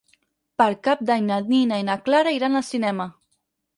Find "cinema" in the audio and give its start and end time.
2.71-3.07